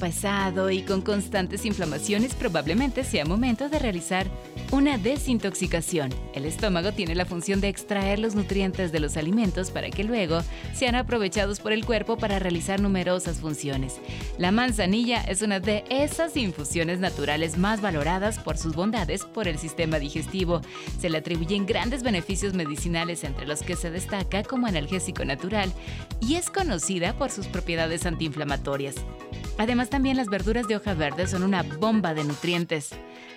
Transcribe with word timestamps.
pesado 0.00 0.70
y 0.70 0.82
con 0.82 1.02
constantes 1.02 1.64
inflamaciones, 1.64 2.34
probablemente 2.34 3.04
sea 3.04 3.24
momento 3.24 3.68
de 3.68 3.78
realizar 3.78 4.26
una 4.72 4.98
desintoxicación. 4.98 6.10
El 6.34 6.46
estómago 6.46 6.92
tiene 6.92 7.14
la 7.14 7.26
función 7.26 7.60
de 7.60 7.68
extraer 7.68 8.18
los 8.18 8.34
nutrientes 8.34 8.90
de 8.90 9.00
los 9.00 9.16
alimentos 9.16 9.70
para 9.70 9.90
que 9.90 10.02
luego 10.02 10.40
sean 10.74 10.94
aprovechados 10.94 11.60
por 11.60 11.72
el 11.72 11.84
cuerpo 11.84 12.16
para 12.16 12.38
realizar 12.38 12.80
numerosas 12.80 13.38
funciones. 13.38 14.00
La 14.38 14.50
manzanilla 14.50 15.22
es 15.22 15.42
una 15.42 15.60
de 15.60 15.84
esas 15.90 16.36
infusiones 16.36 16.98
naturales 16.98 17.58
más 17.58 17.80
valoradas 17.80 18.38
por 18.38 18.56
sus 18.56 18.74
bondades 18.74 19.24
por 19.24 19.46
el 19.46 19.58
sistema 19.58 19.98
digestivo. 19.98 20.62
Se 20.98 21.10
le 21.10 21.18
atribuyen 21.18 21.66
grandes 21.66 22.02
beneficios 22.02 22.54
medicinales 22.54 23.22
entre 23.22 23.46
los 23.46 23.62
que 23.62 23.76
se 23.76 23.90
destaca 23.90 24.42
como 24.42 24.66
analgésico 24.66 25.24
natural 25.24 25.70
y 26.20 26.36
es 26.36 26.48
conocida 26.48 27.18
por 27.18 27.30
sus 27.30 27.46
propiedades 27.46 28.06
antiinflamatorias. 28.06 28.94
Además 29.60 29.90
también 29.90 30.16
las 30.16 30.28
verduras 30.28 30.66
de 30.68 30.76
hoja 30.76 30.94
verde 30.94 31.26
son 31.26 31.42
una 31.42 31.62
bomba 31.62 32.14
de 32.14 32.24
nutrientes. 32.24 32.92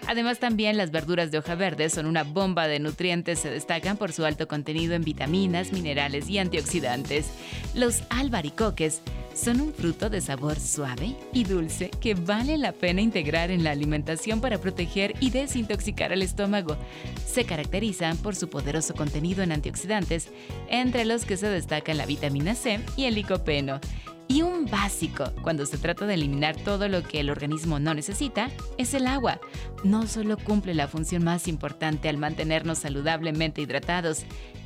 Además 0.08 0.40
también 0.40 0.77
las 0.77 0.90
verduras 0.90 1.32
de 1.32 1.38
hoja 1.38 1.55
verde 1.55 1.90
son 1.90 2.05
una 2.05 2.24
bomba 2.24 2.70
de 2.70 2.80
nutrientes, 2.80 3.40
se 3.40 3.49
destacan 3.49 3.98
por 3.98 4.13
su 4.13 4.24
alto 4.24 4.48
contenido 4.48 4.93
en 4.93 5.04
vitaminas, 5.04 5.74
minerales 5.74 6.30
y 6.30 6.38
antioxidantes. 6.38 7.26
Los 7.74 8.04
albaricoques 8.10 9.02
son 9.34 9.60
un 9.60 9.74
fruto 9.74 10.10
de 10.10 10.21
sabor 10.21 10.57
suave 10.57 11.13
y 11.34 11.43
dulce 11.43 11.90
que 11.90 12.13
vale 12.13 12.58
la 12.58 12.71
pena 12.71 13.02
integrar 13.02 13.52
en 13.52 13.65
la 13.65 13.71
alimentación 13.71 14.40
para 14.40 14.60
proteger 14.60 15.15
y 15.20 15.30
desintoxicar 15.30 16.13
el 16.13 16.21
estómago. 16.21 16.77
Se 17.26 17.43
caracterizan 17.43 18.15
por 18.15 18.37
su 18.37 18.49
poderoso 18.49 18.93
contenido 18.93 19.43
en 19.43 19.52
antioxidantes, 19.52 20.30
entre 20.70 21.04
los 21.04 21.26
que 21.26 21.35
se 21.35 21.49
destacan 21.49 21.98
la 21.98 22.05
vitamina 22.05 22.55
C 22.55 22.80
y 22.96 23.08
el 23.08 23.15
licopeno. 23.15 23.82
Y 24.27 24.41
un 24.41 24.66
básico, 24.66 25.26
cuando 25.41 25.66
se 25.66 25.77
trata 25.77 26.05
de 26.05 26.16
eliminar 26.16 26.55
todo 26.55 26.88
lo 26.88 27.04
que 27.04 27.20
el 27.20 27.29
organismo 27.29 27.79
no 27.79 27.93
necesita, 27.93 28.49
es 28.77 28.93
el 28.93 29.07
agua. 29.07 29.40
No 29.84 30.07
solo 30.07 30.38
cumple 30.38 30.74
la 30.74 30.88
función 30.88 31.24
más 31.24 31.48
importante 31.48 32.10
al 32.10 32.18
mantenernos 32.18 32.80
saludablemente 32.80 33.62
hidratados, 33.62 34.24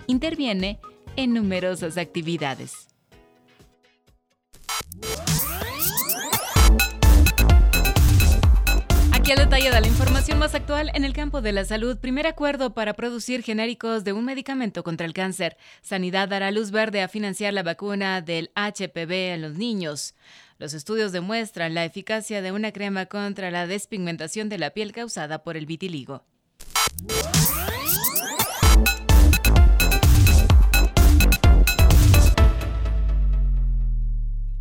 interviene 0.08 0.80
en 1.16 1.34
numerosas 1.34 1.98
actividades. 1.98 2.88
Aquí 9.28 9.34
el 9.34 9.40
detalle 9.40 9.70
de 9.70 9.82
la 9.82 9.88
información 9.88 10.40
más 10.40 10.56
actual 10.56 10.90
en 10.94 11.04
el 11.04 11.12
campo 11.12 11.42
de 11.42 11.52
la 11.52 11.66
salud. 11.66 11.98
Primer 11.98 12.26
acuerdo 12.28 12.74
para 12.74 12.94
producir 12.94 13.44
genéricos 13.44 14.06
de 14.06 14.14
un 14.14 14.24
medicamento 14.24 14.86
contra 14.86 15.06
el 15.06 15.12
cáncer. 15.12 15.58
Sanidad 15.82 16.30
dará 16.30 16.50
luz 16.50 16.72
verde 16.72 17.02
a 17.02 17.10
financiar 17.10 17.54
la 17.54 17.62
vacuna 17.62 18.22
del 18.22 18.52
HPV 18.56 19.34
en 19.34 19.42
los 19.42 19.56
niños. 19.56 20.16
Los 20.60 20.74
estudios 20.74 21.12
demuestran 21.12 21.74
la 21.74 21.84
eficacia 21.84 22.42
de 22.42 22.54
una 22.54 22.72
crema 22.72 23.08
contra 23.08 23.52
la 23.52 23.68
despigmentación 23.68 24.48
de 24.48 24.60
la 24.60 24.70
piel 24.70 24.94
causada 24.94 25.44
por 25.44 25.58
el 25.58 25.66
vitiligo. 25.66 26.24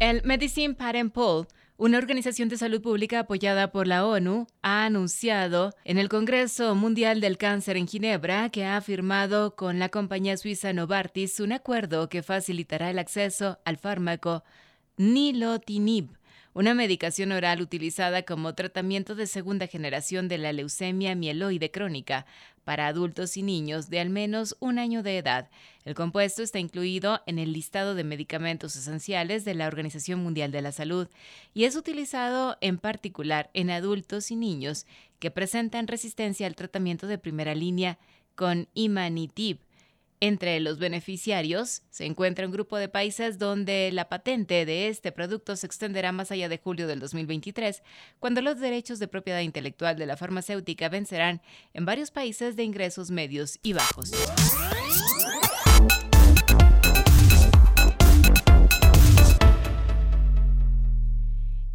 El 0.00 0.22
Medicine 0.24 0.74
Patent 0.74 1.12
Pool 1.12 1.46
una 1.78 1.98
organización 1.98 2.48
de 2.48 2.56
salud 2.56 2.80
pública 2.80 3.20
apoyada 3.20 3.70
por 3.70 3.86
la 3.86 4.06
ONU 4.06 4.46
ha 4.62 4.86
anunciado 4.86 5.74
en 5.84 5.98
el 5.98 6.08
Congreso 6.08 6.74
Mundial 6.74 7.20
del 7.20 7.36
Cáncer 7.36 7.76
en 7.76 7.86
Ginebra 7.86 8.48
que 8.48 8.64
ha 8.64 8.80
firmado 8.80 9.56
con 9.56 9.78
la 9.78 9.90
compañía 9.90 10.36
suiza 10.38 10.72
Novartis 10.72 11.38
un 11.38 11.52
acuerdo 11.52 12.08
que 12.08 12.22
facilitará 12.22 12.90
el 12.90 12.98
acceso 12.98 13.58
al 13.64 13.76
fármaco 13.76 14.42
Nilotinib 14.96 16.15
una 16.56 16.72
medicación 16.72 17.32
oral 17.32 17.60
utilizada 17.60 18.22
como 18.22 18.54
tratamiento 18.54 19.14
de 19.14 19.26
segunda 19.26 19.66
generación 19.66 20.26
de 20.26 20.38
la 20.38 20.54
leucemia 20.54 21.14
mieloide 21.14 21.70
crónica 21.70 22.24
para 22.64 22.86
adultos 22.86 23.36
y 23.36 23.42
niños 23.42 23.90
de 23.90 24.00
al 24.00 24.08
menos 24.08 24.56
un 24.58 24.78
año 24.78 25.02
de 25.02 25.18
edad. 25.18 25.50
El 25.84 25.94
compuesto 25.94 26.42
está 26.42 26.58
incluido 26.58 27.20
en 27.26 27.38
el 27.38 27.52
listado 27.52 27.94
de 27.94 28.04
medicamentos 28.04 28.74
esenciales 28.74 29.44
de 29.44 29.52
la 29.52 29.66
Organización 29.66 30.20
Mundial 30.22 30.50
de 30.50 30.62
la 30.62 30.72
Salud 30.72 31.08
y 31.52 31.64
es 31.64 31.76
utilizado 31.76 32.56
en 32.62 32.78
particular 32.78 33.50
en 33.52 33.68
adultos 33.68 34.30
y 34.30 34.36
niños 34.36 34.86
que 35.18 35.30
presentan 35.30 35.86
resistencia 35.86 36.46
al 36.46 36.56
tratamiento 36.56 37.06
de 37.06 37.18
primera 37.18 37.54
línea 37.54 37.98
con 38.34 38.66
imanitib, 38.72 39.58
entre 40.20 40.60
los 40.60 40.78
beneficiarios 40.78 41.82
se 41.90 42.06
encuentra 42.06 42.46
un 42.46 42.52
grupo 42.52 42.76
de 42.78 42.88
países 42.88 43.38
donde 43.38 43.90
la 43.92 44.08
patente 44.08 44.64
de 44.64 44.88
este 44.88 45.12
producto 45.12 45.56
se 45.56 45.66
extenderá 45.66 46.12
más 46.12 46.30
allá 46.30 46.48
de 46.48 46.58
julio 46.58 46.86
del 46.86 47.00
2023, 47.00 47.82
cuando 48.18 48.42
los 48.42 48.58
derechos 48.58 48.98
de 48.98 49.08
propiedad 49.08 49.40
intelectual 49.40 49.96
de 49.96 50.06
la 50.06 50.16
farmacéutica 50.16 50.88
vencerán 50.88 51.42
en 51.74 51.84
varios 51.84 52.10
países 52.10 52.56
de 52.56 52.64
ingresos 52.64 53.10
medios 53.10 53.58
y 53.62 53.72
bajos. 53.72 54.12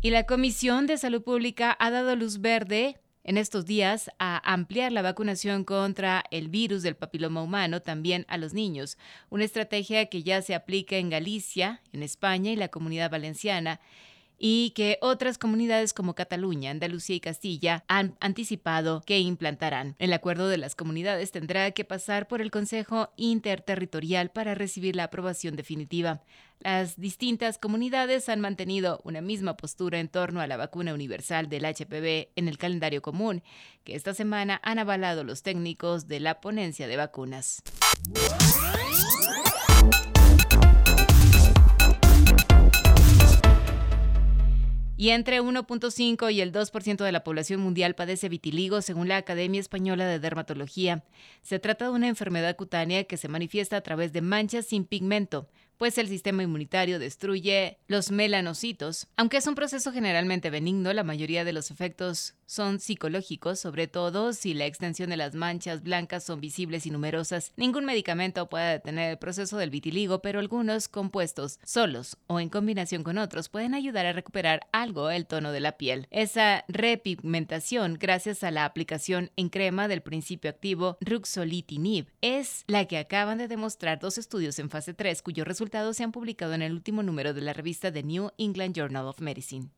Y 0.03 0.09
la 0.09 0.25
Comisión 0.25 0.88
de 0.88 0.97
Salud 0.97 1.22
Pública 1.22 1.78
ha 1.80 1.91
dado 1.91 2.16
luz 2.16 2.41
verde 2.41 3.00
en 3.23 3.37
estos 3.37 3.65
días 3.65 4.09
a 4.19 4.37
ampliar 4.53 4.91
la 4.91 5.01
vacunación 5.01 5.63
contra 5.63 6.23
el 6.31 6.49
virus 6.49 6.83
del 6.83 6.95
papiloma 6.95 7.41
humano 7.41 7.81
también 7.81 8.25
a 8.27 8.37
los 8.37 8.53
niños, 8.53 8.97
una 9.29 9.43
estrategia 9.43 10.07
que 10.07 10.23
ya 10.23 10.41
se 10.41 10.55
aplica 10.55 10.97
en 10.97 11.09
Galicia, 11.09 11.81
en 11.93 12.03
España 12.03 12.51
y 12.51 12.55
la 12.55 12.69
comunidad 12.69 13.11
valenciana 13.11 13.79
y 14.44 14.72
que 14.72 14.97
otras 15.02 15.38
comunidades 15.38 15.94
como 15.94 16.16
Cataluña, 16.16 16.72
Andalucía 16.72 17.16
y 17.16 17.19
Castilla 17.19 17.85
han 17.88 18.18
anticipado 18.19 19.03
que 19.06 19.19
implantarán. 19.19 19.96
El 20.00 20.12
acuerdo 20.13 20.47
de 20.47 20.57
las 20.57 20.74
comunidades 20.74 21.31
tendrá 21.31 21.69
que 21.72 21.85
pasar 21.85 22.28
por 22.28 22.41
el 22.41 22.50
Consejo 22.50 23.12
Interterritorial 23.18 24.31
para 24.31 24.56
recibir 24.56 24.96
la 24.96 25.03
aprobación 25.03 25.56
definitiva. 25.56 26.24
Las 26.59 27.00
distintas 27.00 27.59
comunidades 27.59 28.30
han 28.30 28.41
mantenido 28.41 29.00
una 29.03 29.22
misma 29.22 29.57
postura 29.57 30.00
en 30.00 30.09
torno 30.09 30.41
a 30.41 30.47
la 30.47 30.57
vacuna 30.57 30.96
universal 30.96 31.47
del 31.47 31.66
HPV 31.66 32.30
en 32.35 32.47
el 32.47 32.57
calendario 32.57 33.03
común, 33.03 33.44
que 33.84 33.94
esta 33.94 34.16
semana 34.16 34.59
han 34.63 34.80
avalado 34.80 35.24
los 35.24 35.44
técnicos 35.44 36.07
de 36.07 36.19
la 36.19 36.41
ponencia 36.41 36.88
de 36.88 36.97
vacunas. 36.97 37.62
Y 45.01 45.09
entre 45.09 45.41
1.5 45.41 46.31
y 46.31 46.41
el 46.41 46.51
2% 46.51 47.03
de 47.03 47.12
la 47.12 47.23
población 47.23 47.59
mundial 47.59 47.95
padece 47.95 48.29
vitiligo, 48.29 48.84
según 48.84 49.07
la 49.07 49.17
Academia 49.17 49.59
Española 49.59 50.06
de 50.06 50.19
Dermatología. 50.19 51.03
Se 51.41 51.57
trata 51.57 51.85
de 51.85 51.91
una 51.91 52.07
enfermedad 52.07 52.56
cutánea 52.56 53.06
que 53.06 53.17
se 53.17 53.28
manifiesta 53.28 53.78
a 53.78 53.81
través 53.81 54.13
de 54.13 54.22
manchas 54.22 54.67
sin 54.67 54.85
pigmento, 54.85 55.50
pues 55.81 55.97
el 55.97 56.09
sistema 56.09 56.44
inmunitario 56.44 57.00
destruye 57.00 57.80
los 57.88 58.12
melanocitos. 58.12 59.08
Aunque 59.18 59.38
es 59.38 59.47
un 59.47 59.56
proceso 59.56 59.92
generalmente 59.92 60.52
benigno, 60.52 60.94
la 60.94 61.03
mayoría 61.03 61.44
de 61.44 61.53
los 61.53 61.72
efectos 61.72 62.36
son 62.45 62.80
psicológicos, 62.80 63.60
sobre 63.60 63.88
todo 63.88 64.33
si 64.33 64.54
la 64.54 64.68
extensión 64.68 65.10
de 65.10 65.18
las 65.18 65.33
manchas 65.33 65.81
blancas 65.81 66.24
son 66.24 66.39
visibles 66.39 66.86
y 66.86 66.92
numerosas. 66.92 67.51
Ningún 67.56 67.86
medicamento 67.86 68.48
puede 68.48 68.74
detener 68.74 69.10
el 69.10 69.18
proceso 69.18 69.57
del 69.57 69.72
vitiligo, 69.72 70.22
pero 70.22 70.39
algunos 70.39 70.88
compuestos 70.88 71.60
solos 71.63 72.18
o 72.27 72.39
en 72.39 72.50
combinación 72.50 73.04
con 73.04 73.18
otros 73.18 73.50
pueden 73.50 73.74
ayudar 73.74 74.06
a 74.06 74.13
recuperar 74.13 74.68
algo 74.74 75.10
el 75.10 75.25
tono 75.25 75.51
de 75.51 75.62
la 75.62 75.77
piel. 75.77 76.07
Esa 76.12 76.63
repigmentación, 76.68 77.98
gracias 78.00 78.44
a 78.44 78.51
la 78.51 78.66
aplicación 78.66 79.31
en 79.36 79.50
crema 79.50 79.88
del 79.88 80.04
principio 80.04 80.51
activo 80.51 80.98
ruxolitinib, 81.01 82.06
es 82.22 82.66
la 82.68 82.86
que 82.86 83.00
acaban 83.00 83.39
de 83.39 83.48
demostrar 83.48 83.98
dos 83.98 84.19
estudios 84.19 84.60
en 84.60 84.69
fase 84.69 84.94
3 84.94 85.24
cuyo 85.24 85.44
resultado 85.44 85.70
se 85.94 86.03
han 86.03 86.12
publicado 86.12 86.53
en 86.53 86.62
el 86.62 86.73
último 86.73 87.01
número 87.01 87.33
de 87.33 87.41
la 87.41 87.53
revista 87.53 87.91
The 87.91 88.03
New 88.03 88.31
England 88.38 88.75
Journal 88.75 89.07
of 89.07 89.21
Medicine. 89.21 89.69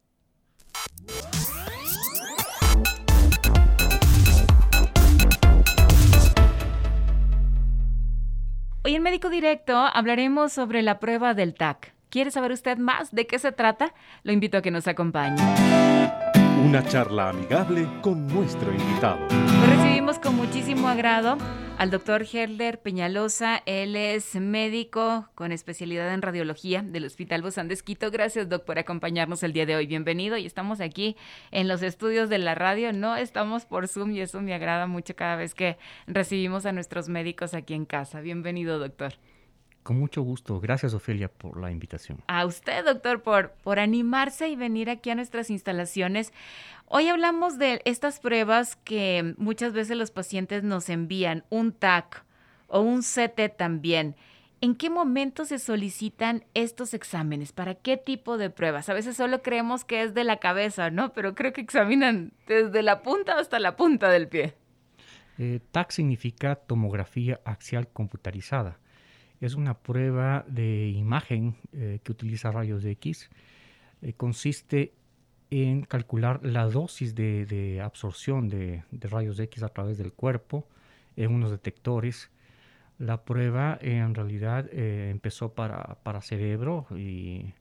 Hoy 8.83 8.95
en 8.95 9.03
Médico 9.03 9.29
Directo 9.29 9.77
hablaremos 9.77 10.51
sobre 10.51 10.81
la 10.81 10.99
prueba 10.99 11.35
del 11.35 11.53
TAC. 11.53 11.93
¿Quiere 12.09 12.31
saber 12.31 12.51
usted 12.51 12.77
más 12.77 13.11
de 13.11 13.27
qué 13.27 13.37
se 13.37 13.51
trata? 13.51 13.93
Lo 14.23 14.33
invito 14.33 14.57
a 14.57 14.61
que 14.61 14.71
nos 14.71 14.87
acompañe. 14.87 15.41
Una 16.65 16.83
charla 16.87 17.29
amigable 17.29 17.87
con 18.01 18.27
nuestro 18.27 18.73
invitado. 18.73 19.27
Con 20.03 20.35
muchísimo 20.35 20.89
agrado 20.89 21.37
al 21.77 21.89
doctor 21.89 22.25
Herler 22.31 22.81
Peñalosa. 22.81 23.63
Él 23.65 23.95
es 23.95 24.35
médico 24.35 25.29
con 25.33 25.53
especialidad 25.53 26.13
en 26.13 26.21
radiología 26.21 26.81
del 26.81 27.05
Hospital 27.05 27.41
Bozán 27.41 27.69
de 27.69 27.73
Esquito. 27.73 28.11
Gracias, 28.11 28.49
doc, 28.49 28.65
por 28.65 28.77
acompañarnos 28.77 29.43
el 29.43 29.53
día 29.53 29.65
de 29.65 29.77
hoy. 29.77 29.87
Bienvenido. 29.87 30.35
Y 30.35 30.45
estamos 30.45 30.81
aquí 30.81 31.15
en 31.51 31.69
los 31.69 31.81
estudios 31.81 32.27
de 32.27 32.37
la 32.37 32.53
radio. 32.53 32.91
No 32.91 33.15
estamos 33.15 33.65
por 33.65 33.87
Zoom 33.87 34.11
y 34.11 34.19
eso 34.19 34.41
me 34.41 34.53
agrada 34.53 34.87
mucho 34.87 35.15
cada 35.15 35.37
vez 35.37 35.55
que 35.55 35.77
recibimos 36.05 36.65
a 36.65 36.73
nuestros 36.73 37.07
médicos 37.07 37.53
aquí 37.53 37.73
en 37.73 37.85
casa. 37.85 38.19
Bienvenido, 38.19 38.79
doctor. 38.79 39.13
Con 39.83 39.99
mucho 39.99 40.21
gusto. 40.21 40.61
Gracias, 40.61 40.93
Ofelia, 40.93 41.27
por 41.27 41.59
la 41.59 41.69
invitación. 41.69 42.19
A 42.27 42.45
usted, 42.45 42.85
doctor, 42.85 43.21
por, 43.21 43.51
por 43.63 43.79
animarse 43.79 44.47
y 44.47 44.55
venir 44.55 44.89
aquí 44.89 45.09
a 45.09 45.15
nuestras 45.15 45.49
instalaciones. 45.49 46.31
Hoy 46.87 47.09
hablamos 47.09 47.57
de 47.57 47.81
estas 47.83 48.19
pruebas 48.19 48.77
que 48.77 49.35
muchas 49.37 49.73
veces 49.73 49.97
los 49.97 50.11
pacientes 50.11 50.63
nos 50.63 50.89
envían, 50.89 51.43
un 51.49 51.73
TAC 51.73 52.23
o 52.67 52.79
un 52.79 53.01
CT 53.01 53.57
también. 53.57 54.15
¿En 54.61 54.75
qué 54.75 54.89
momento 54.89 55.43
se 55.43 55.59
solicitan 55.59 56.45
estos 56.53 56.93
exámenes? 56.93 57.51
¿Para 57.51 57.75
qué 57.75 57.97
tipo 57.97 58.37
de 58.37 58.49
pruebas? 58.49 58.87
A 58.87 58.93
veces 58.93 59.17
solo 59.17 59.41
creemos 59.41 59.83
que 59.83 60.03
es 60.03 60.13
de 60.13 60.23
la 60.23 60.37
cabeza, 60.37 60.89
¿no? 60.89 61.11
Pero 61.11 61.35
creo 61.35 61.51
que 61.51 61.59
examinan 61.59 62.31
desde 62.47 62.81
la 62.81 63.01
punta 63.01 63.37
hasta 63.37 63.59
la 63.59 63.75
punta 63.75 64.09
del 64.09 64.29
pie. 64.29 64.53
Eh, 65.37 65.59
TAC 65.71 65.91
significa 65.91 66.55
tomografía 66.55 67.41
axial 67.43 67.89
computarizada 67.89 68.79
es 69.45 69.55
una 69.55 69.77
prueba 69.79 70.45
de 70.47 70.87
imagen 70.89 71.55
eh, 71.73 71.99
que 72.03 72.11
utiliza 72.11 72.51
rayos 72.51 72.85
X. 72.85 73.29
Eh, 74.01 74.13
consiste 74.13 74.93
en 75.49 75.83
calcular 75.83 76.39
la 76.43 76.65
dosis 76.67 77.13
de, 77.13 77.81
absorción 77.83 78.47
de, 78.49 78.83
rayos 78.91 79.39
X 79.39 79.63
a 79.63 79.69
través 79.69 79.97
del 79.97 80.13
cuerpo 80.13 80.67
en 81.15 81.31
unos 81.31 81.51
detectores. 81.51 82.31
La 82.97 83.25
prueba 83.25 83.77
en 83.81 84.15
realidad 84.15 84.69
eh, 84.71 85.09
empezó 85.11 85.53
para, 85.53 86.21
cerebro 86.21 86.87
y 86.95 87.53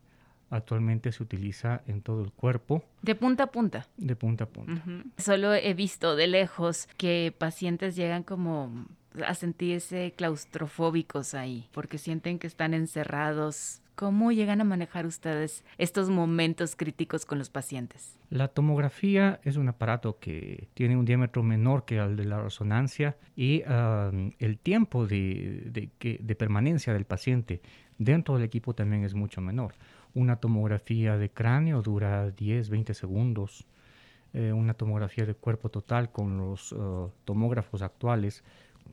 actualmente 0.50 1.10
se 1.10 1.22
utiliza 1.22 1.82
en 1.86 2.00
todo 2.00 2.22
el 2.22 2.30
cuerpo. 2.30 2.84
De 3.02 3.14
punta 3.14 3.44
a 3.44 3.46
punta. 3.48 3.88
De 3.96 4.14
punta 4.14 4.44
a 4.44 4.48
punta. 4.48 4.84
Solo 5.18 5.52
he 5.52 5.74
visto 5.74 6.14
de 6.14 6.28
lejos 6.28 6.86
que 6.96 7.34
pacientes 7.36 7.96
llegan 7.96 8.22
como 8.22 8.86
a 9.26 9.34
sentirse 9.34 10.12
claustrofóbicos 10.16 11.34
ahí, 11.34 11.68
porque 11.72 11.98
sienten 11.98 12.38
que 12.38 12.46
están 12.46 12.74
encerrados. 12.74 13.80
¿Cómo 13.94 14.32
llegan 14.32 14.60
a 14.62 14.64
manejar 14.64 15.04
ustedes 15.04 15.64
estos 15.76 16.08
momentos 16.08 16.76
críticos 16.76 17.26
con 17.26 17.38
los 17.38 17.50
pacientes? 17.50 18.18
La 18.30 18.48
tomografía 18.48 19.38
es 19.44 19.56
un 19.56 19.68
aparato 19.68 20.18
que 20.18 20.68
tiene 20.72 20.96
un 20.96 21.04
diámetro 21.04 21.42
menor 21.42 21.84
que 21.84 21.98
el 21.98 22.16
de 22.16 22.24
la 22.24 22.40
resonancia 22.40 23.18
y 23.36 23.62
el 24.38 24.58
tiempo 24.62 25.06
de, 25.06 25.90
de, 26.00 26.34
permanencia 26.34 26.94
del 26.94 27.04
paciente 27.04 27.60
dentro 27.98 28.34
del 28.34 28.44
equipo 28.44 28.74
también 28.74 29.04
es 29.04 29.12
mucho 29.12 29.42
menor. 29.42 29.74
Una 30.14 30.36
tomografía 30.36 31.18
de 31.18 31.30
cráneo 31.30 31.82
dura 31.82 32.30
10, 32.30 32.70
20 32.70 32.94
segundos. 32.94 33.66
Eh, 34.32 34.50
una 34.52 34.72
tomografía 34.72 35.26
de 35.26 35.34
cuerpo 35.34 35.68
total 35.68 36.10
con 36.10 36.38
los 36.38 36.72
uh, 36.72 37.10
tomógrafos 37.26 37.82
actuales 37.82 38.42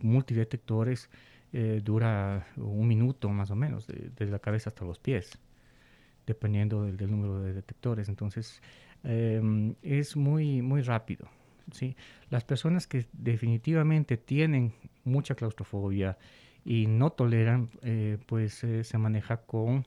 multidetectores 0.01 1.09
eh, 1.51 1.81
dura 1.83 2.47
un 2.57 2.87
minuto 2.87 3.29
más 3.29 3.49
o 3.49 3.55
menos, 3.55 3.87
desde 3.87 4.31
la 4.31 4.39
cabeza 4.39 4.69
hasta 4.69 4.85
los 4.85 4.99
pies, 4.99 5.39
dependiendo 6.27 6.83
del, 6.83 7.09
número 7.09 7.41
de 7.41 7.53
detectores. 7.53 8.07
Entonces, 8.07 8.61
em, 9.03 9.73
es 9.81 10.15
muy, 10.15 10.61
muy 10.61 10.81
rápido. 10.81 11.27
¿sí? 11.71 11.95
Las 12.29 12.43
personas 12.43 12.85
que 12.85 13.07
definitivamente 13.13 14.17
tienen 14.17 14.73
mucha 15.03 15.33
claustrofobia 15.33 16.17
y 16.63 16.85
no 16.87 17.09
toleran, 17.11 17.69
eh, 17.81 18.17
pues 18.27 18.63
eh, 18.63 18.83
se 18.83 18.97
maneja 18.97 19.37
con 19.37 19.85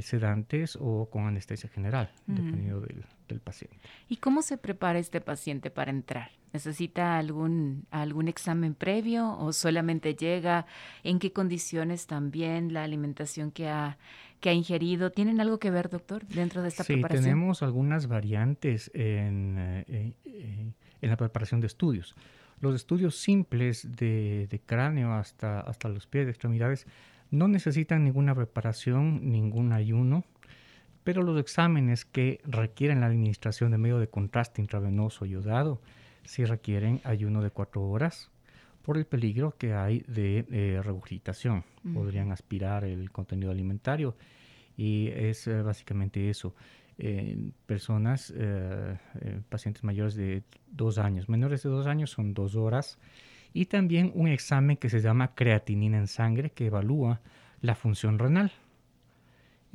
sedantes 0.00 0.78
o 0.80 1.10
con 1.10 1.26
anestesia 1.26 1.68
general, 1.68 2.10
dependiendo 2.26 2.80
del, 2.80 3.04
del 3.28 3.40
paciente. 3.40 3.76
¿Y 4.08 4.16
cómo 4.16 4.42
se 4.42 4.58
prepara 4.58 4.98
este 4.98 5.20
paciente 5.20 5.70
para 5.70 5.90
entrar? 5.90 6.30
¿Necesita 6.52 7.18
algún, 7.18 7.86
algún 7.90 8.28
examen 8.28 8.74
previo 8.74 9.38
o 9.38 9.52
solamente 9.52 10.14
llega? 10.14 10.66
¿En 11.04 11.18
qué 11.18 11.32
condiciones 11.32 12.06
también 12.06 12.72
la 12.72 12.84
alimentación 12.84 13.50
que 13.50 13.68
ha, 13.68 13.98
que 14.40 14.48
ha 14.48 14.52
ingerido? 14.52 15.12
¿Tienen 15.12 15.40
algo 15.40 15.58
que 15.58 15.70
ver, 15.70 15.90
doctor, 15.90 16.26
dentro 16.26 16.62
de 16.62 16.68
esta 16.68 16.84
preparación? 16.84 17.22
Sí, 17.22 17.28
tenemos 17.28 17.62
algunas 17.62 18.08
variantes 18.08 18.90
en, 18.94 19.56
eh, 19.58 20.14
eh, 20.24 20.72
en, 21.02 21.10
la 21.10 21.16
preparación 21.16 21.60
de 21.60 21.66
estudios. 21.66 22.14
Los 22.60 22.74
estudios 22.74 23.16
simples 23.16 23.96
de, 23.96 24.48
de, 24.50 24.58
cráneo 24.58 25.12
hasta, 25.12 25.60
hasta 25.60 25.88
los 25.88 26.06
pies 26.06 26.24
de 26.24 26.30
extremidades 26.30 26.86
no 27.30 27.46
necesitan 27.46 28.04
ninguna 28.04 28.34
preparación, 28.34 29.30
ningún 29.30 29.72
ayuno 29.72 30.24
pero 31.08 31.22
los 31.22 31.40
exámenes 31.40 32.04
que 32.04 32.38
requieren 32.44 33.00
la 33.00 33.06
administración 33.06 33.70
de 33.70 33.78
medio 33.78 33.98
de 33.98 34.08
contraste 34.08 34.60
intravenoso 34.60 35.24
iodado 35.24 35.80
sí 36.24 36.44
requieren 36.44 37.00
ayuno 37.02 37.42
de 37.42 37.48
cuatro 37.48 37.82
horas 37.82 38.30
por 38.82 38.98
el 38.98 39.06
peligro 39.06 39.56
que 39.56 39.72
hay 39.72 40.00
de 40.00 40.44
eh, 40.50 40.82
regurgitación. 40.84 41.64
Podrían 41.94 42.30
aspirar 42.30 42.84
el 42.84 43.10
contenido 43.10 43.50
alimentario 43.50 44.16
y 44.76 45.08
es 45.08 45.46
eh, 45.46 45.62
básicamente 45.62 46.28
eso. 46.28 46.54
personas, 47.64 48.30
eh, 48.36 48.98
pacientes 49.48 49.84
mayores 49.84 50.14
de 50.14 50.42
dos 50.70 50.98
años, 50.98 51.30
menores 51.30 51.62
de 51.62 51.70
dos 51.70 51.86
años 51.86 52.10
son 52.10 52.34
dos 52.34 52.54
horas 52.54 52.98
y 53.54 53.64
también 53.64 54.12
un 54.14 54.28
examen 54.28 54.76
que 54.76 54.90
se 54.90 55.00
llama 55.00 55.34
creatinina 55.34 55.96
en 55.96 56.06
sangre 56.06 56.50
que 56.50 56.66
evalúa 56.66 57.22
la 57.62 57.74
función 57.74 58.18
renal 58.18 58.52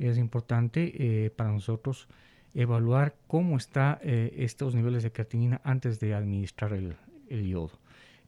es 0.08 0.18
importante 0.18 0.92
eh, 0.96 1.30
para 1.30 1.50
nosotros 1.50 2.08
evaluar 2.54 3.16
cómo 3.26 3.56
están 3.56 3.98
eh, 4.02 4.32
estos 4.36 4.74
niveles 4.74 5.02
de 5.02 5.12
creatinina 5.12 5.60
antes 5.64 5.98
de 6.00 6.14
administrar 6.14 6.72
el, 6.72 6.96
yodo. 7.28 7.72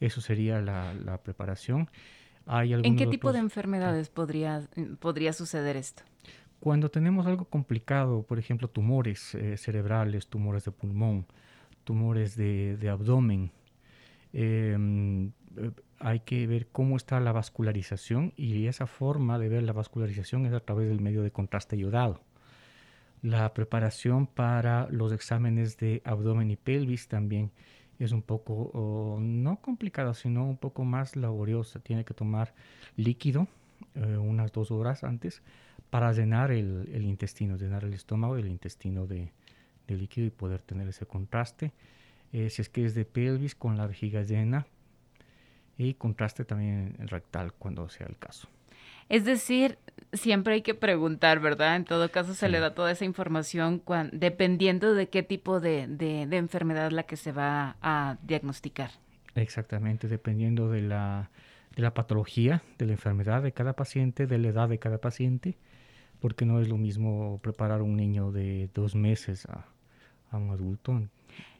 Eso 0.00 0.20
sería 0.20 0.60
la, 0.60 1.20
preparación. 1.22 1.88
Hay 2.46 2.74
¿En 2.74 2.96
qué 2.96 3.06
tipo 3.06 3.32
de 3.32 3.38
enfermedades 3.38 4.08
podría, 4.08 4.68
podría 5.00 5.32
suceder 5.32 5.76
esto? 5.76 6.02
Cuando 6.60 6.90
tenemos 6.90 7.26
algo 7.26 7.44
complicado, 7.44 8.22
por 8.22 8.38
ejemplo, 8.38 8.68
tumores 8.68 9.34
eh, 9.34 9.56
cerebrales, 9.56 10.26
tumores 10.26 10.64
de 10.64 10.70
pulmón, 10.72 11.26
tumores 11.84 12.36
de, 12.36 12.76
de 12.78 12.88
abdomen, 12.88 13.52
em, 14.32 15.30
hay 15.98 16.20
que 16.20 16.46
ver 16.46 16.68
cómo 16.68 16.96
está 16.96 17.20
la 17.20 17.32
vascularización 17.32 18.32
y 18.36 18.66
esa 18.66 18.86
forma 18.86 19.38
de 19.38 19.48
ver 19.48 19.62
la 19.62 19.72
vascularización 19.72 20.46
es 20.46 20.52
a 20.52 20.60
través 20.60 20.88
del 20.88 21.00
medio 21.00 21.22
de 21.22 21.30
contraste 21.30 21.76
iodado. 21.76 22.20
La 23.22 23.52
preparación 23.54 24.26
para 24.26 24.88
los 24.90 25.12
exámenes 25.12 25.78
de 25.78 26.02
abdomen 26.04 26.50
y 26.50 26.56
pelvis 26.56 27.08
también 27.08 27.50
es 27.98 28.12
un 28.12 28.22
poco, 28.22 29.18
no 29.20 29.60
complicada, 29.60 30.14
sino 30.14 30.44
un 30.44 30.58
poco 30.58 30.84
más 30.84 31.16
laboriosa. 31.16 31.80
Tiene 31.80 32.04
que 32.04 32.14
tomar 32.14 32.54
líquido 32.96 33.48
eh, 33.94 34.16
unas 34.16 34.52
dos 34.52 34.70
horas 34.70 35.02
antes 35.02 35.42
para 35.90 36.12
llenar 36.12 36.50
el, 36.50 37.04
intestino, 37.04 37.56
llenar 37.56 37.84
el 37.84 37.94
estómago 37.94 38.38
y 38.38 38.42
el 38.42 38.48
intestino 38.48 39.06
de, 39.06 39.32
líquido 39.88 40.26
y 40.26 40.30
poder 40.30 40.60
tener 40.60 40.88
ese 40.88 41.06
contraste. 41.06 41.72
Eh, 42.32 42.50
si 42.50 42.60
es 42.60 42.68
que 42.68 42.84
es 42.84 42.94
de 42.94 43.04
pelvis 43.04 43.54
con 43.54 43.76
la 43.78 43.86
vejiga 43.86 44.22
llena, 44.22 44.66
y 45.78 45.94
contraste 45.94 46.44
también 46.44 46.94
rectal 46.98 47.52
cuando 47.52 47.88
sea 47.88 48.06
el 48.06 48.16
caso. 48.16 48.48
Es 49.08 49.24
decir, 49.24 49.78
siempre 50.12 50.54
hay 50.54 50.62
que 50.62 50.74
preguntar, 50.74 51.38
¿verdad? 51.38 51.76
En 51.76 51.84
todo 51.84 52.10
caso 52.10 52.34
se 52.34 52.48
le 52.48 52.58
da 52.58 52.74
toda 52.74 52.90
esa 52.90 53.04
información 53.04 53.82
dependiendo 54.12 54.94
de 54.94 55.08
qué 55.08 55.22
tipo 55.22 55.60
de, 55.60 55.86
de, 55.86 56.22
enfermedad 56.36 56.90
la 56.90 57.04
que 57.04 57.16
se 57.16 57.30
va 57.30 57.76
a 57.82 58.16
diagnosticar. 58.22 58.90
Exactamente, 59.36 60.08
dependiendo 60.08 60.70
de 60.70 60.82
la, 60.82 61.30
de 61.76 61.82
la 61.82 61.94
patología, 61.94 62.62
de 62.78 62.86
la 62.86 62.92
enfermedad 62.92 63.42
de 63.42 63.52
cada 63.52 63.74
paciente, 63.74 64.26
de 64.26 64.38
la 64.38 64.48
edad 64.48 64.68
de 64.68 64.78
cada 64.78 64.98
paciente, 64.98 65.56
porque 66.20 66.44
no 66.44 66.60
es 66.60 66.68
lo 66.68 66.76
mismo 66.76 67.38
preparar 67.42 67.82
un 67.82 67.96
niño 67.96 68.32
de 68.32 68.70
dos 68.74 68.96
meses 68.96 69.46
a, 69.46 69.66
a 70.30 70.38
un 70.38 70.50
adulto. 70.50 71.00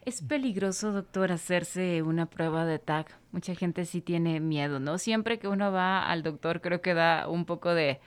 Es 0.07 0.21
peligroso, 0.21 0.93
doctor, 0.93 1.33
hacerse 1.33 2.01
una 2.01 2.27
prueba 2.27 2.65
de 2.65 2.79
TAC. 2.79 3.13
Mucha 3.33 3.55
gente 3.55 3.83
sí 3.83 3.99
tiene 3.99 4.39
miedo, 4.39 4.79
¿no? 4.79 4.99
Siempre 4.99 5.37
que 5.37 5.49
uno 5.49 5.69
va 5.69 6.01
al 6.01 6.23
doctor 6.23 6.61
creo 6.61 6.79
que 6.79 6.93
da 6.93 7.27
un 7.27 7.43
poco 7.43 7.73
de, 7.73 7.99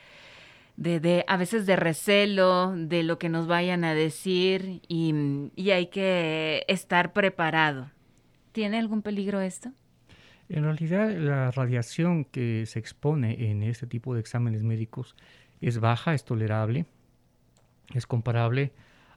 de, 0.78 1.26
a 1.28 1.36
veces 1.36 1.66
de 1.66 1.76
recelo 1.76 2.74
de 2.74 3.02
lo 3.02 3.18
que 3.18 3.28
nos 3.28 3.46
vayan 3.46 3.84
a 3.84 3.92
decir 3.92 4.80
y, 4.88 5.50
y 5.56 5.72
hay 5.72 5.88
que 5.88 6.64
estar 6.68 7.12
preparado. 7.12 7.90
¿Tiene 8.52 8.78
algún 8.78 9.02
peligro 9.02 9.42
esto? 9.42 9.70
En 10.48 10.64
realidad, 10.64 11.10
la 11.10 11.50
radiación 11.50 12.24
que 12.24 12.64
se 12.64 12.78
expone 12.78 13.50
en 13.50 13.62
este 13.62 13.86
tipo 13.86 14.14
de 14.14 14.20
exámenes 14.20 14.62
médicos 14.62 15.16
es 15.60 15.80
baja, 15.80 16.14
es 16.14 16.24
tolerable, 16.24 16.86
es 17.92 18.06
comparable 18.06 18.72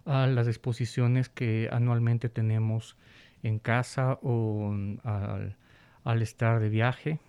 a 0.06 0.28
las 0.28 0.48
exposiciones 0.48 1.30
que 1.30 1.70
anualmente 1.72 2.30
tenemos 2.30 2.98
en 3.42 3.60
casa 3.60 4.20
o 4.22 4.74
al, 5.04 6.22
estar 6.22 6.60
de 6.60 6.70
viaje. 6.70 7.20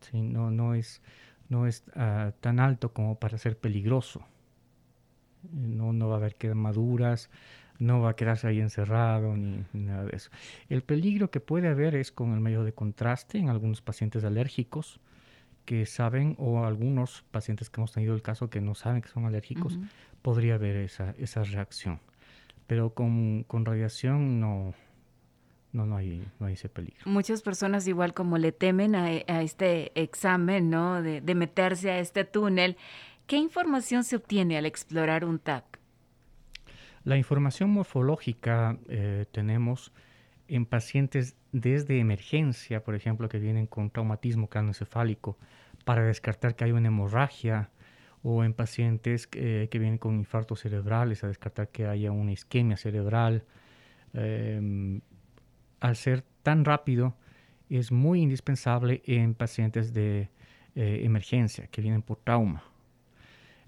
¿sí? 0.00 0.22
No, 0.22 0.50
no 0.50 0.74
es, 0.74 1.02
no 1.48 1.66
es 1.66 1.84
ah, 1.94 2.32
tan 2.40 2.60
alto 2.60 2.92
como 2.92 3.18
para 3.18 3.38
ser 3.38 3.58
peligroso. 3.58 4.24
No, 5.52 5.92
no 5.92 6.08
va 6.08 6.14
a 6.14 6.18
haber 6.18 6.36
quemaduras, 6.36 7.30
no 7.78 8.00
va 8.00 8.10
a 8.10 8.16
quedarse 8.16 8.46
ahí 8.46 8.60
encerrado 8.60 9.36
ni, 9.36 9.64
nada 9.72 10.04
de 10.04 10.16
eso. 10.16 10.30
El 10.68 10.82
peligro 10.82 11.30
que 11.30 11.40
puede 11.40 11.68
haber 11.68 11.94
es 11.94 12.12
con 12.12 12.32
el 12.32 12.40
medio 12.40 12.64
de 12.64 12.72
contraste 12.72 13.38
en 13.38 13.48
algunos 13.48 13.82
pacientes 13.82 14.24
alérgicos 14.24 15.00
que 15.64 15.86
saben 15.86 16.36
o 16.38 16.64
algunos 16.64 17.24
pacientes 17.30 17.70
que 17.70 17.80
hemos 17.80 17.92
tenido 17.92 18.14
el 18.14 18.22
caso 18.22 18.50
que 18.50 18.60
no 18.60 18.74
saben 18.74 19.02
que 19.02 19.08
son 19.08 19.24
alérgicos, 19.24 19.78
podría 20.22 20.54
haber 20.54 20.76
esa, 20.76 21.14
esa 21.18 21.42
reacción. 21.42 22.00
Pero 22.66 22.94
con, 22.94 23.44
con 23.44 23.64
radiación 23.64 24.40
no, 24.40 24.74
no, 25.72 25.86
no 25.86 25.96
hay, 25.96 26.26
no 26.38 26.46
hay 26.46 26.54
ese 26.54 26.68
peligro. 26.68 27.02
Muchas 27.04 27.42
personas 27.42 27.86
igual 27.86 28.14
como 28.14 28.38
le 28.38 28.52
temen 28.52 28.94
a, 28.94 29.10
este 29.42 29.92
examen, 30.00 30.70
¿no? 30.70 31.02
De, 31.02 31.20
de, 31.20 31.34
meterse 31.34 31.90
a 31.90 31.98
este 31.98 32.24
túnel. 32.24 32.76
¿Qué 33.26 33.36
información 33.36 34.04
se 34.04 34.16
obtiene 34.16 34.56
al 34.56 34.66
explorar 34.66 35.24
un 35.24 35.38
TAC? 35.38 35.78
La 37.04 37.18
información 37.18 37.70
morfológica 37.70 38.78
eh, 38.88 39.26
tenemos 39.30 39.92
en 40.48 40.66
pacientes 40.66 41.36
desde 41.52 41.98
emergencia, 41.98 42.82
por 42.82 42.94
ejemplo, 42.94 43.28
que 43.28 43.38
vienen 43.38 43.66
con 43.66 43.90
traumatismo 43.90 44.48
craneoencefálico, 44.48 45.38
para 45.84 46.04
descartar 46.04 46.56
que 46.56 46.64
hay 46.64 46.72
una 46.72 46.88
hemorragia, 46.88 47.70
o 48.22 48.42
en 48.42 48.54
pacientes 48.54 49.26
que 49.26 49.68
vienen 49.70 49.98
con 49.98 50.14
infartos 50.14 50.60
cerebrales, 50.60 51.22
a 51.22 51.28
descartar 51.28 51.68
que 51.68 51.86
haya 51.86 52.10
una 52.10 52.32
isquemia 52.32 52.78
cerebral. 52.78 53.44
Em, 54.14 55.02
al 55.80 55.96
ser 55.96 56.24
tan 56.42 56.64
rápido, 56.64 57.14
es 57.68 57.92
muy 57.92 58.22
indispensable 58.22 59.02
en 59.06 59.34
pacientes 59.34 59.92
de 59.92 60.30
eh, 60.74 61.00
emergencia, 61.04 61.66
que 61.68 61.82
vienen 61.82 62.02
por 62.02 62.18
trauma. 62.18 62.64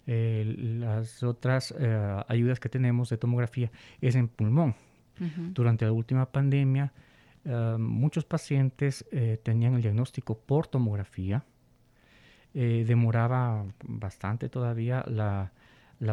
las 0.07 1.23
otras 1.25 1.75
eh, 1.79 2.25
ayudas 2.29 2.61
que 2.61 2.69
tenemos 2.69 3.11
de 3.11 3.19
tomografía 3.19 3.71
es 4.01 4.15
en 4.15 4.29
pulmón. 4.29 4.75
Durante 5.19 5.85
la 5.85 5.93
última 5.93 6.27
pandemia, 6.27 6.93
eh, 7.45 7.77
muchos 7.79 8.25
pacientes 8.25 9.05
tenían 9.43 9.75
el 9.75 9.83
diagnóstico 9.83 10.39
por 10.39 10.67
tomografía. 10.67 11.45
demoraba 12.53 13.65
bastante 13.85 14.49
todavía 14.49 15.05
la, 15.09 15.51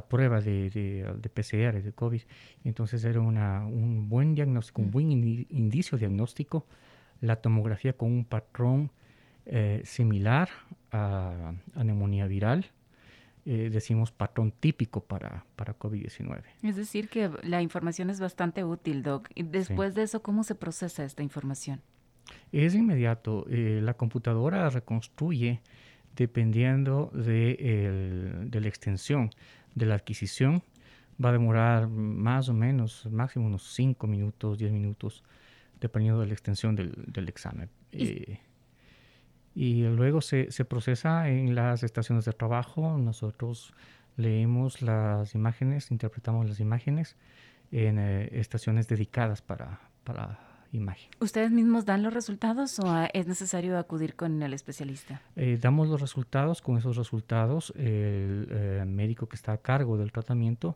prueba 0.09 0.41
de, 0.41 0.69
de, 0.69 1.29
PCR 1.29 1.81
de 1.81 1.91
COVID. 1.93 2.21
Entonces 2.63 3.03
era 3.03 3.19
un 3.19 4.09
buen 4.09 4.35
diagnóstico, 4.35 4.81
un 4.81 4.91
buen 4.91 5.11
indicio 5.11 5.97
diagnóstico, 5.97 6.65
la 7.21 7.37
tomografía 7.37 7.93
con 7.93 8.11
un 8.11 8.25
patrón 8.25 8.91
similar 9.83 10.49
a, 10.91 11.53
a 11.75 11.83
neumonía 11.83 12.27
viral 12.27 12.71
eh, 13.45 13.69
decimos 13.71 14.11
patrón 14.11 14.51
típico 14.51 15.03
para, 15.03 15.45
para 15.55 15.77
COVID-19. 15.77 16.43
Es 16.61 16.75
decir, 16.75 17.09
que 17.09 17.29
la 17.43 17.61
información 17.61 18.09
es 18.09 18.19
bastante 18.19 18.63
útil, 18.63 19.03
Doc. 19.03 19.29
Y 19.35 19.43
después 19.43 19.95
de 19.95 20.03
eso, 20.03 20.21
¿cómo 20.21 20.43
se 20.43 20.55
procesa 20.55 21.03
esta 21.03 21.23
información? 21.23 21.81
Es 22.51 22.73
inmediato. 22.73 23.45
Eh, 23.49 23.79
la 23.81 23.95
computadora 23.95 24.69
reconstruye 24.69 25.61
dependiendo 26.15 27.11
de, 27.13 28.45
de, 28.45 28.61
la 28.61 28.67
extensión 28.67 29.31
de 29.75 29.87
la 29.87 29.95
adquisición. 29.95 30.63
Va 31.23 31.29
a 31.29 31.33
demorar 31.33 31.87
más 31.89 32.49
o 32.49 32.53
menos, 32.53 33.07
máximo 33.11 33.47
unos 33.47 33.73
5 33.73 34.07
minutos, 34.07 34.57
10 34.57 34.71
minutos, 34.71 35.23
dependiendo 35.81 36.21
de 36.21 36.27
la 36.27 36.33
extensión 36.33 36.75
del, 36.75 36.93
del 37.07 37.27
examen. 37.29 37.69
Eh, 37.91 38.39
y 39.55 39.83
luego 39.83 40.21
se, 40.21 40.51
se, 40.51 40.65
procesa 40.65 41.29
en 41.29 41.55
las 41.55 41.83
estaciones 41.83 42.25
de 42.25 42.33
trabajo. 42.33 42.97
Nosotros 42.97 43.73
leemos 44.17 44.81
las 44.81 45.35
imágenes, 45.35 45.91
interpretamos 45.91 46.47
las 46.47 46.59
imágenes 46.59 47.15
en 47.71 47.97
eh, 47.99 48.29
estaciones 48.33 48.87
dedicadas 48.87 49.41
para, 49.41 49.79
para 50.03 50.39
imagen. 50.71 51.09
¿Ustedes 51.19 51.51
mismos 51.51 51.85
dan 51.85 52.03
los 52.03 52.13
resultados 52.13 52.79
o 52.79 52.87
ah, 52.87 53.09
es 53.13 53.27
necesario 53.27 53.77
acudir 53.77 54.15
con 54.15 54.41
el 54.41 54.53
especialista? 54.53 55.21
Eh, 55.35 55.57
damos 55.61 55.87
los 55.87 56.01
resultados, 56.01 56.61
con 56.61 56.77
esos 56.77 56.97
resultados 56.97 57.73
el 57.75 58.47
eh, 58.49 58.83
médico 58.87 59.27
que 59.27 59.35
está 59.35 59.53
a 59.53 59.57
cargo 59.57 59.97
del 59.97 60.11
tratamiento, 60.11 60.75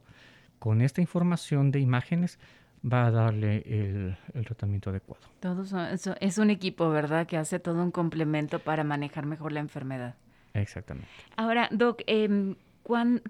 con 0.60 0.82
esta 0.82 1.02
información 1.02 1.72
de 1.72 1.80
imágenes, 1.80 2.40
va 2.84 3.08
a 3.08 3.12
darle 3.12 3.64
el, 3.66 4.46
tratamiento 4.46 4.90
adecuado. 4.90 5.22
Todos 5.40 5.74
es 6.20 6.38
un 6.38 6.50
equipo, 6.50 6.90
¿verdad? 6.90 7.28
Que 7.28 7.38
hace 7.38 7.60
todo 7.60 7.82
un 7.82 7.92
complemento 7.92 8.60
para 8.60 8.84
manejar 8.84 9.26
mejor 9.26 9.52
la 9.52 9.60
enfermedad. 9.60 10.16
Exactamente. 10.54 11.10
Ahora, 11.36 11.70
Doc, 11.72 12.02
eh, 12.08 12.56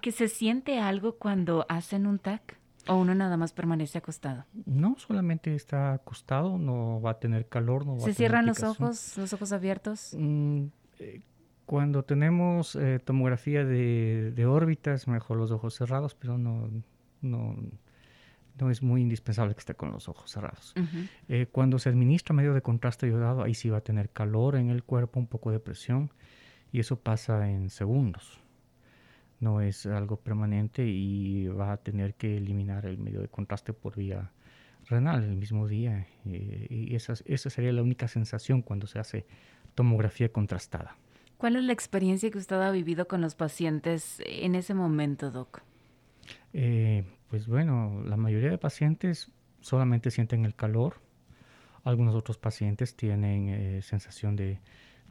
¿que 0.00 0.12
se 0.12 0.28
siente 0.28 0.78
algo 0.78 1.16
cuando 1.16 1.66
hacen 1.68 2.06
un 2.06 2.18
TAC? 2.18 2.58
¿O 2.86 2.96
uno 2.96 3.14
nada 3.14 3.36
más 3.36 3.52
permanece 3.52 3.98
acostado? 3.98 4.46
No, 4.64 4.96
solamente 4.98 5.54
está 5.54 5.92
acostado, 5.92 6.56
no 6.56 7.02
va 7.02 7.10
a 7.12 7.18
tener 7.18 7.46
calor, 7.46 7.84
no 7.84 7.98
va 7.98 8.00
¿Se 8.00 8.14
cierran 8.14 8.46
los 8.46 8.62
ojos, 8.62 9.18
los 9.18 9.30
ojos 9.34 9.52
abiertos? 9.52 10.16
Mm, 10.18 10.66
eh, 10.98 11.20
cuando 11.66 12.02
tenemos 12.02 12.76
eh, 12.76 12.98
tomografía 13.04 13.62
de, 13.62 14.32
de 14.34 14.46
órbitas, 14.46 15.06
mejor 15.06 15.36
los 15.36 15.50
ojos 15.50 15.74
cerrados, 15.74 16.14
pero 16.14 16.38
no, 16.38 16.70
no, 17.20 17.56
no 18.58 18.70
es 18.70 18.82
muy 18.82 19.02
indispensable 19.02 19.54
que 19.54 19.60
esté 19.60 19.74
con 19.74 19.92
los 19.92 20.08
ojos 20.08 20.30
cerrados. 20.30 20.74
Eh, 21.28 21.46
cuando 21.50 21.78
se 21.78 21.88
administra 21.88 22.34
medio 22.34 22.54
de 22.54 22.62
contraste 22.62 23.06
ayudado, 23.06 23.42
ahí 23.42 23.54
sí 23.54 23.68
va 23.70 23.78
a 23.78 23.82
tener 23.82 24.10
calor 24.10 24.56
en 24.56 24.70
el 24.70 24.84
cuerpo, 24.84 25.20
un 25.20 25.26
poco 25.26 25.50
de 25.50 25.60
presión, 25.60 26.10
y 26.72 26.80
eso 26.80 27.00
pasa 27.00 27.50
en 27.50 27.70
segundos. 27.70 28.40
No 29.40 29.60
es 29.60 29.86
algo 29.86 30.16
permanente 30.16 30.84
y 30.86 31.46
va 31.48 31.72
a 31.72 31.76
tener 31.76 32.14
que 32.14 32.36
eliminar 32.36 32.86
el 32.86 32.98
medio 32.98 33.20
de 33.20 33.28
contraste 33.28 33.72
por 33.72 33.96
vía 33.96 34.32
renal 34.86 35.22
el 35.22 35.36
mismo 35.36 35.68
día. 35.68 36.06
Eh, 36.26 36.66
y 36.70 36.94
esa, 36.94 37.14
esa 37.24 37.50
sería 37.50 37.72
la 37.72 37.82
única 37.82 38.08
sensación 38.08 38.62
cuando 38.62 38.86
se 38.86 38.98
hace 38.98 39.26
tomografía 39.74 40.32
contrastada. 40.32 40.96
¿Cuál 41.36 41.54
es 41.54 41.62
la 41.62 41.72
experiencia 41.72 42.30
que 42.32 42.38
usted 42.38 42.56
ha 42.56 42.72
vivido 42.72 43.06
con 43.06 43.20
los 43.20 43.36
pacientes 43.36 44.20
en 44.26 44.56
ese 44.56 44.74
momento, 44.74 45.30
Doc? 45.30 45.62
Eh, 46.52 47.04
pues 47.28 47.46
bueno, 47.46 48.02
la 48.04 48.16
mayoría 48.16 48.50
de 48.50 48.58
pacientes 48.58 49.30
solamente 49.60 50.10
sienten 50.10 50.44
el 50.44 50.54
calor. 50.54 51.00
Algunos 51.84 52.14
otros 52.14 52.38
pacientes 52.38 52.96
tienen 52.96 53.48
eh, 53.48 53.82
sensación 53.82 54.34
de, 54.34 54.60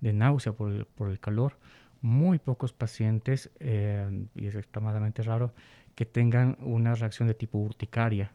náusea 0.01 0.53
por 0.53 0.71
el, 1.09 1.19
calor. 1.19 1.57
Muy 2.01 2.39
pocos 2.39 2.73
pacientes, 2.73 3.51
eh, 3.59 4.25
y 4.35 4.47
es 4.47 4.55
extremadamente 4.55 5.23
raro, 5.23 5.53
que 5.95 6.05
tengan 6.05 6.57
una 6.59 6.95
reacción 6.95 7.27
de 7.27 7.33
tipo 7.33 7.57
urticaria, 7.57 8.31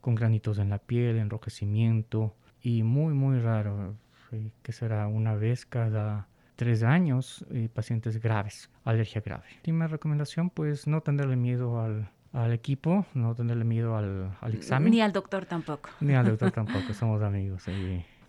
con 0.00 0.14
granitos 0.14 0.58
en 0.58 0.70
la 0.70 0.78
piel, 0.78 1.16
enrojecimiento, 1.16 2.34
y 2.60 2.82
muy, 2.82 3.14
muy 3.14 3.38
raro, 3.38 3.94
que 4.62 4.72
será 4.72 5.06
una 5.06 5.34
vez 5.34 5.64
cada 5.64 6.28
tres 6.56 6.82
años, 6.82 7.46
pacientes 7.72 8.20
graves, 8.20 8.68
alergia 8.84 9.22
grave. 9.24 9.44
Última 9.56 9.86
recomendación, 9.86 10.50
pues 10.50 10.86
no 10.86 11.00
tenerle 11.00 11.36
miedo 11.36 11.80
al, 11.80 12.10
al 12.32 12.52
equipo, 12.52 13.06
no 13.14 13.34
tenerle 13.34 13.64
miedo 13.64 13.96
al, 13.96 14.34
examen. 14.52 14.90
Ni 14.90 15.00
al 15.00 15.12
doctor 15.12 15.46
tampoco. 15.46 15.90
Ni 16.00 16.14
al 16.14 16.26
doctor 16.26 16.50
tampoco, 16.52 16.92
somos 16.94 17.22
amigos. 17.22 17.64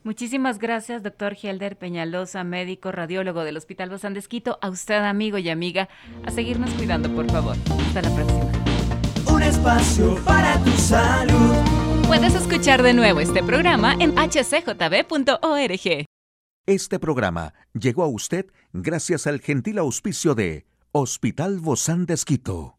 Muchísimas 0.03 0.59
gracias, 0.59 1.03
doctor 1.03 1.35
Helder 1.41 1.77
Peñalosa, 1.77 2.43
médico 2.43 2.91
radiólogo 2.91 3.43
del 3.43 3.57
Hospital 3.57 3.89
Bozán 3.89 4.13
de 4.13 4.19
Esquito. 4.19 4.57
A 4.61 4.69
usted, 4.69 5.03
amigo 5.03 5.37
y 5.37 5.49
amiga, 5.49 5.89
a 6.25 6.31
seguirnos 6.31 6.73
cuidando, 6.73 7.13
por 7.13 7.29
favor. 7.29 7.57
Hasta 7.87 8.01
la 8.01 8.15
próxima. 8.15 8.51
Un 9.31 9.43
espacio 9.43 10.15
para 10.25 10.57
tu 10.63 10.71
salud. 10.71 11.55
Puedes 12.07 12.33
escuchar 12.33 12.81
de 12.81 12.93
nuevo 12.93 13.19
este 13.19 13.43
programa 13.43 13.93
en 13.99 14.15
hcjb.org. 14.15 16.05
Este 16.65 16.99
programa 16.99 17.53
llegó 17.73 18.03
a 18.03 18.07
usted 18.07 18.47
gracias 18.73 19.27
al 19.27 19.41
gentil 19.41 19.77
auspicio 19.79 20.33
de 20.33 20.65
Hospital 20.91 21.59
Bozán 21.59 22.05
de 22.05 22.13
Esquito 22.15 22.78